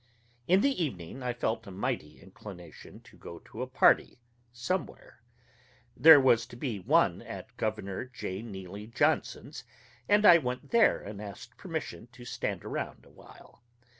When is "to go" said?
3.01-3.37